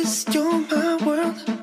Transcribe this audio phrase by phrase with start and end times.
[0.00, 1.59] is, you're my world.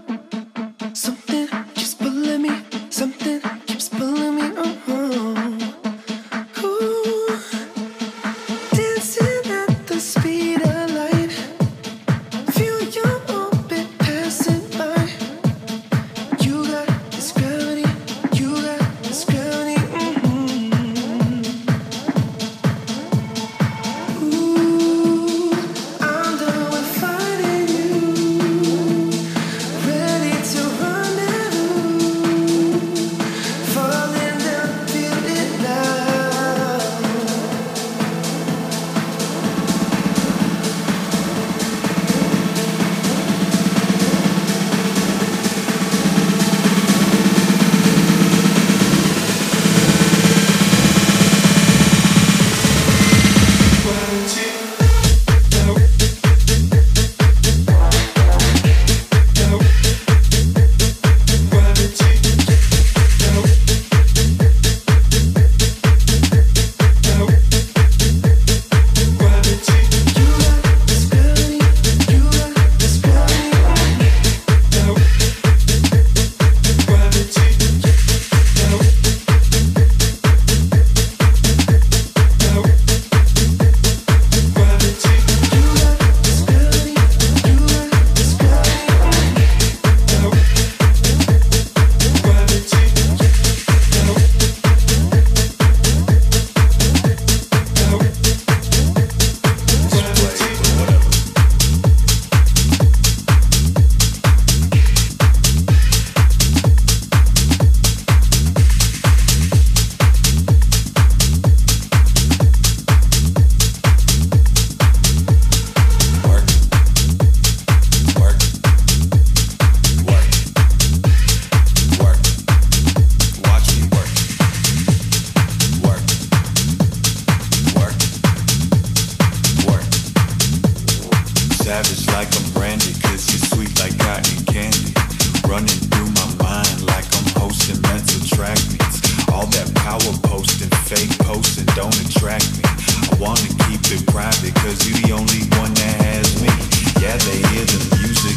[143.15, 146.51] wanna keep it private, cause you the only one that has me.
[147.00, 148.36] Yeah, they hear the music,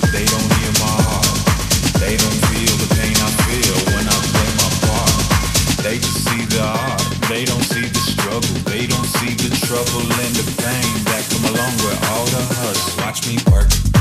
[0.00, 1.38] but they don't hear my heart.
[1.98, 5.16] They don't feel the pain I feel when I play my part.
[5.82, 10.04] They just see the art, they don't see the struggle, they don't see the trouble
[10.06, 13.02] and the pain that come along with all the hustle.
[13.02, 13.91] Watch me work.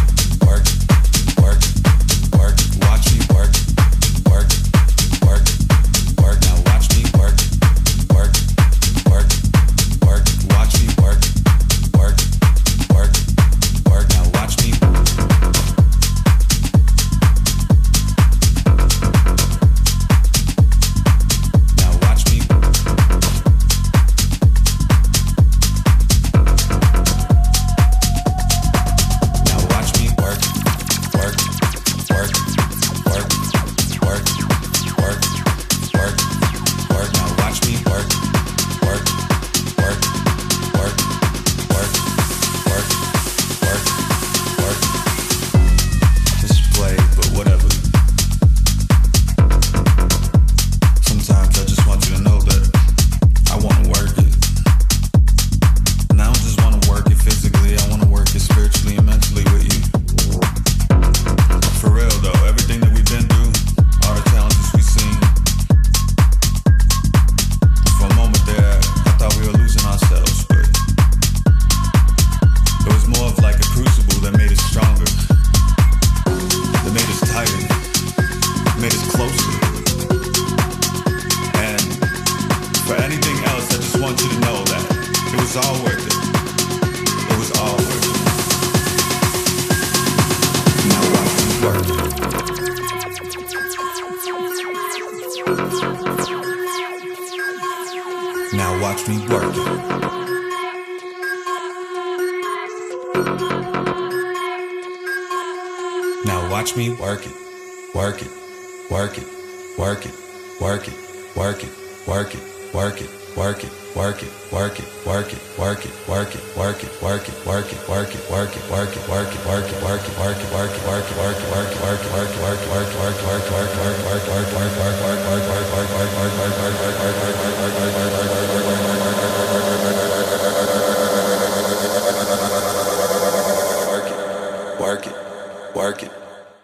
[134.79, 136.11] Work it, work it,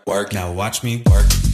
[0.05, 0.33] work it.
[0.33, 1.46] Now watch me work it.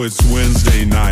[0.00, 1.11] It's Wednesday night,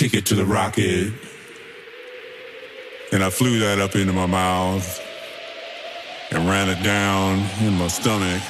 [0.00, 1.12] ticket to the rocket.
[3.12, 4.98] And I flew that up into my mouth
[6.30, 8.40] and ran it down in my stomach.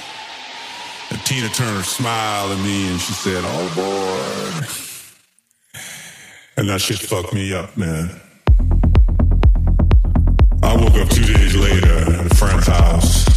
[1.10, 4.64] And Tina Turner smiled at me and she said, Oh boy.
[6.56, 8.08] And that shit fucked me up, man.
[10.62, 13.29] I woke up two days later at a friend's house.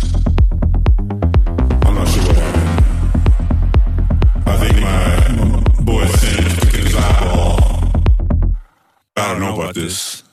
[9.76, 10.33] I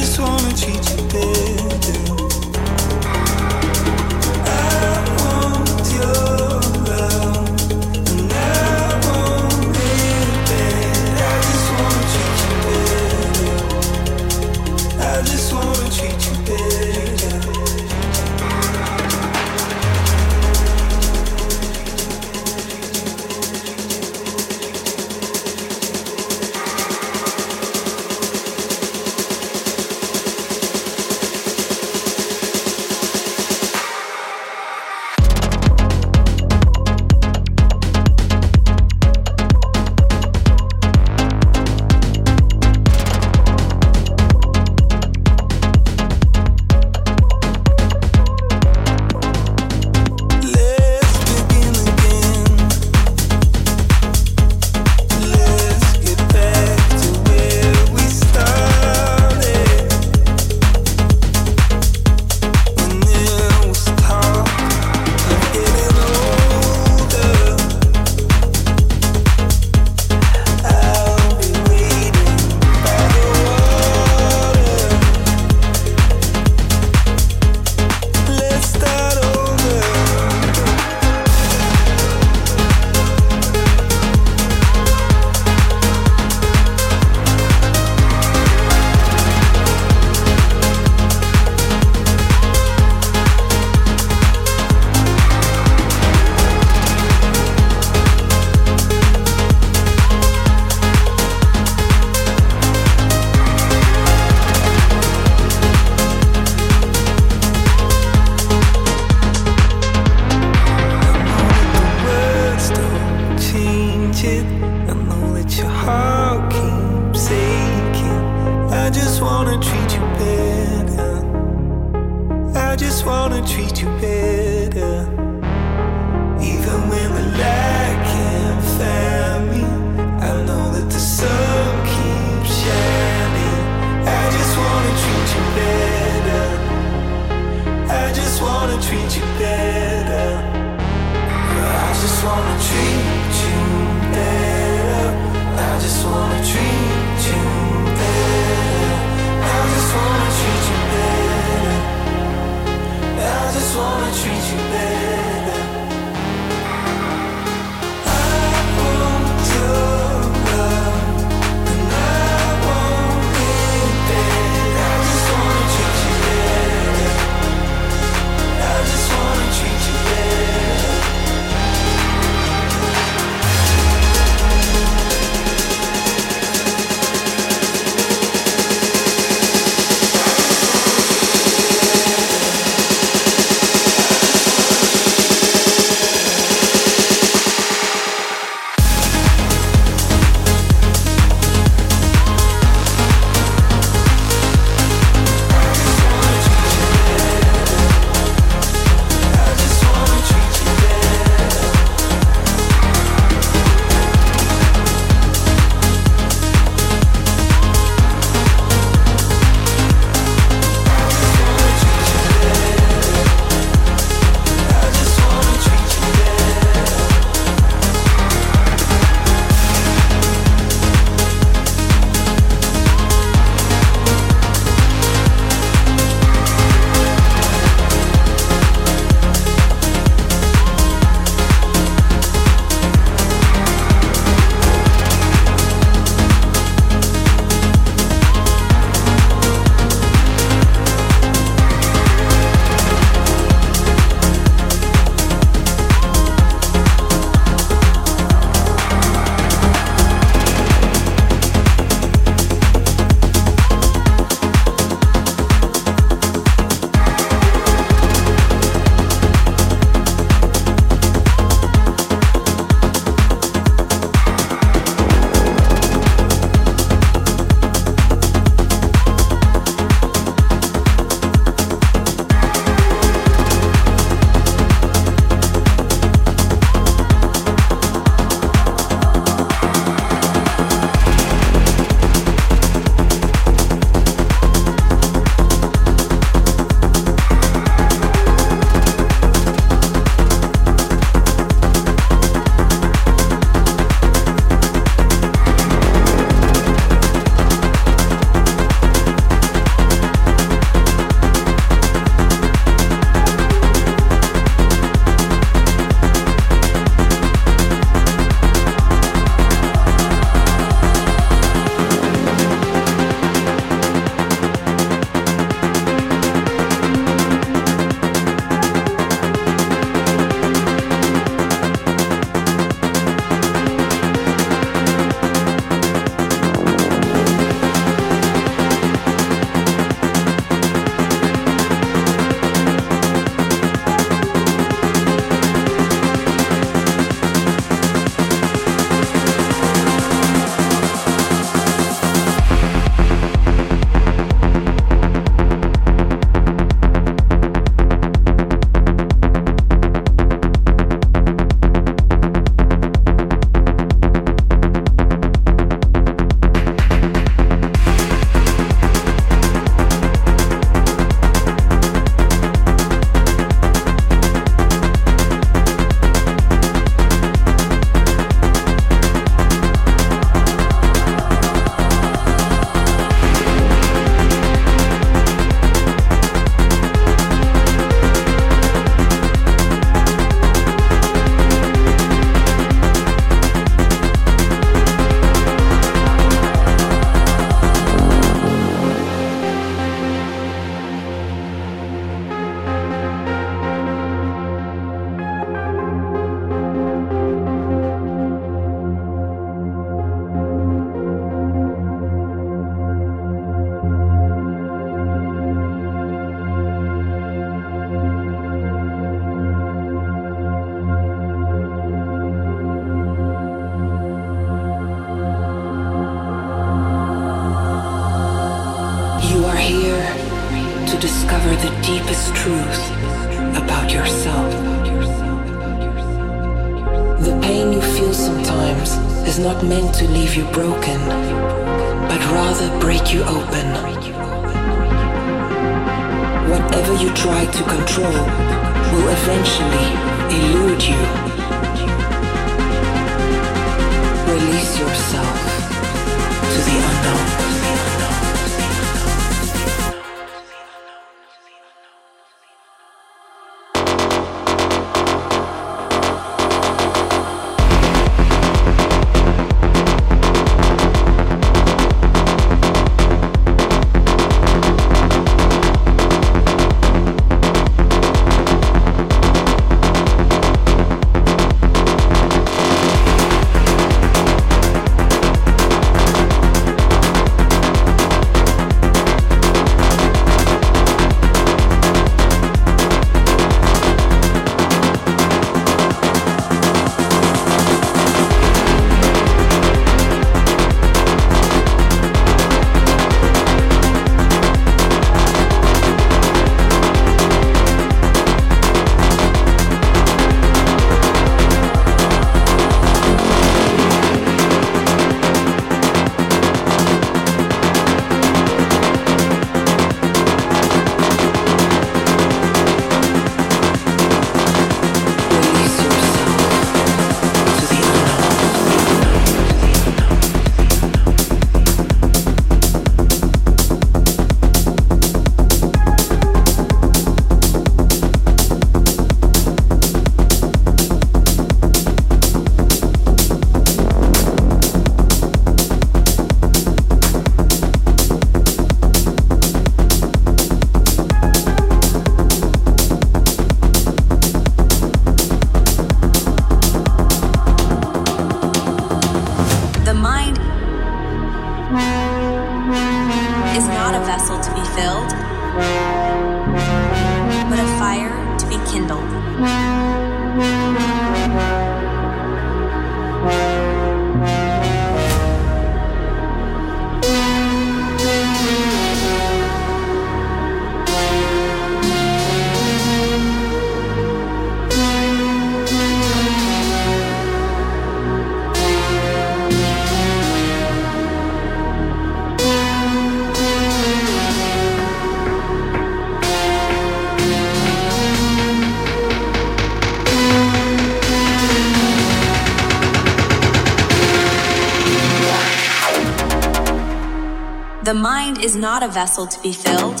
[598.86, 600.00] not a vessel to be filled,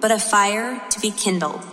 [0.00, 1.65] but a fire to be kindled.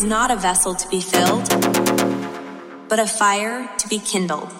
[0.00, 1.46] is not a vessel to be filled,
[2.88, 4.59] but a fire to be kindled.